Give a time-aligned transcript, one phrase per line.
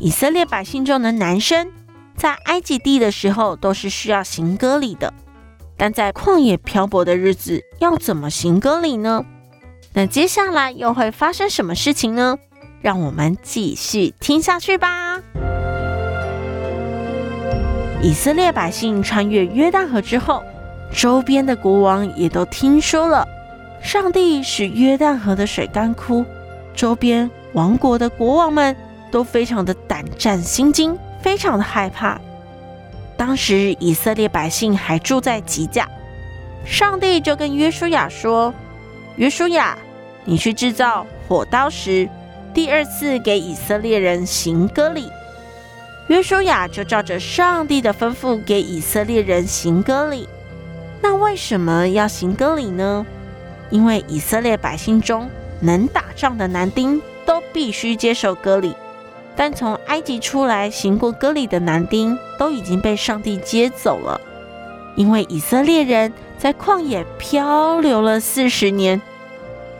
[0.00, 1.68] 以色列百姓中的男生，
[2.16, 5.12] 在埃及地的时候都是需要行割礼的，
[5.76, 9.22] 但在旷野漂泊的日子，要怎么行割礼呢？
[9.92, 12.38] 那接下来又会发生什么事情呢？
[12.80, 15.20] 让我们继续听下去吧。
[18.02, 20.42] 以色列百姓穿越约旦河之后，
[20.90, 23.28] 周边的国王也都听说了，
[23.82, 26.24] 上帝使约旦河的水干枯，
[26.74, 28.74] 周边王国的国王们。
[29.10, 32.20] 都非常的胆战心惊，非常的害怕。
[33.16, 35.88] 当时以色列百姓还住在吉甲，
[36.64, 38.54] 上帝就跟约书亚说
[39.16, 39.76] ：“约书亚，
[40.24, 42.08] 你去制造火刀石，
[42.54, 45.10] 第二次给以色列人行割礼。”
[46.08, 50.28] 约书亚就照着上帝的吩咐给以色列人行割礼。
[51.02, 53.06] 那为什么要行割礼呢？
[53.70, 55.30] 因为以色列百姓中
[55.60, 58.74] 能打仗的男丁都必须接受割礼。
[59.40, 64.20] 但从埃及出来行过割礼的男丁都已经被上帝接走了，
[64.96, 69.00] 因为以色列人在旷野漂流了四十年。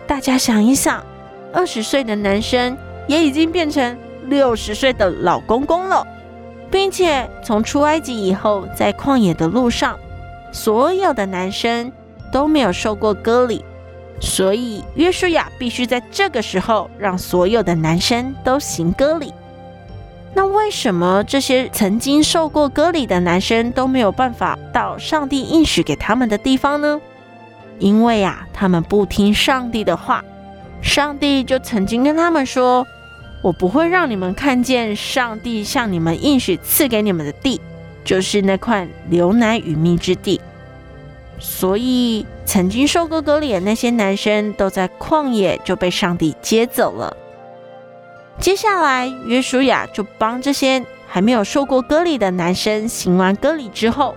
[0.07, 1.05] 大家想一想，
[1.53, 2.75] 二十岁的男生
[3.07, 6.07] 也已经变成六十岁的老公公了，
[6.71, 9.99] 并且从出埃及以后，在旷野的路上，
[10.51, 11.93] 所有的男生
[12.33, 13.63] 都没有受过割礼，
[14.23, 19.35] 所以约书亚必须在这个时候让所有的男生都行割礼。
[20.33, 27.01] 那为什么这些曾经受过割礼的男生都没有办法到上帝应许给他们的地方呢？
[27.79, 30.25] 因为啊，他们不听上帝的话，
[30.81, 32.87] 上帝就曾经跟他们说
[33.43, 37.61] ：“我不会让你们看见上帝向你们应许赐给你们的地，
[38.05, 40.41] 就是那块流奶与蜜之地。”
[41.41, 47.17] 所以，曾经受过割礼的那些男生都在旷野就被上帝接走了。
[48.39, 54.15] 接下来，约书亚就帮这些还没有受过割礼的男生行完割礼之后，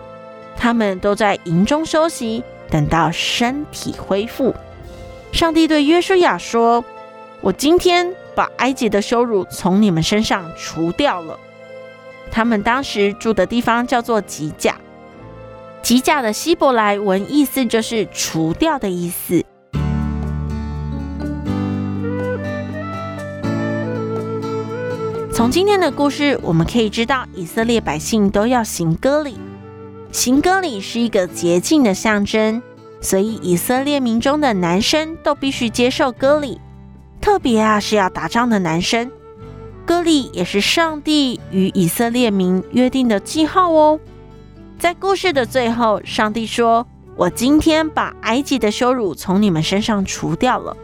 [0.56, 4.56] 他们都在营中休息，等到身体恢复。
[5.32, 6.86] 上帝对约书亚说
[7.42, 11.38] ：“我今天把埃及的羞辱从你们身上除掉了。”
[12.32, 14.78] 他们当时住的地方叫做吉甲，
[15.82, 19.44] 吉甲的希伯来文意思就是“除掉”的意思。
[25.44, 29.38] 从今天的故事，我们可以知道，以色列百姓都要行割礼。
[30.10, 32.64] 行割礼是一个洁净的象征，
[33.02, 36.62] 所以以色列民中的男生都必须接受割礼。
[37.20, 39.12] 特别啊，是要打仗的男生，
[39.86, 44.00] 割礼也是上帝与以色列民约定的记号哦。
[44.80, 46.88] 在故事的最后，上帝说
[47.18, 50.78] ：“我今天把埃及的羞辱从你们身上除掉了。”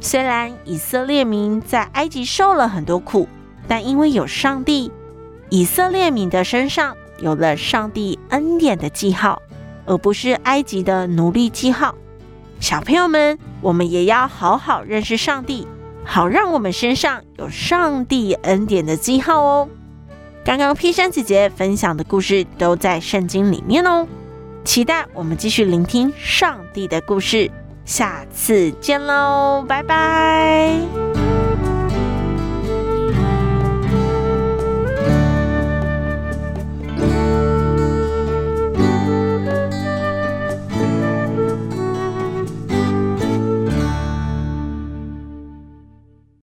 [0.00, 3.26] 虽然以色列民在埃及受了很多苦。
[3.70, 4.90] 但因为有上帝，
[5.48, 9.40] 以色列民的身上有了上帝恩典的记号，
[9.86, 11.94] 而不是埃及的奴隶记号。
[12.58, 15.68] 小朋友们，我们也要好好认识上帝，
[16.04, 19.68] 好让我们身上有上帝恩典的记号哦。
[20.44, 24.04] 刚刚披珊姐姐分享的故事都在圣经里面哦，
[24.64, 27.48] 期待我们继续聆听上帝的故事。
[27.84, 31.19] 下次见喽，拜拜。